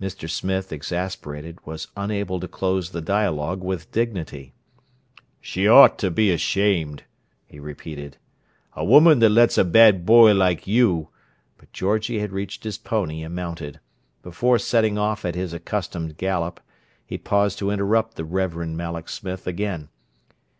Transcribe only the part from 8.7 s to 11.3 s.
"A woman that lets a bad boy like you—"